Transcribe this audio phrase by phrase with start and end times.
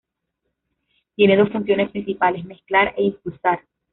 [1.15, 3.61] Tiene dos funciones principales: mezclar e impulsar.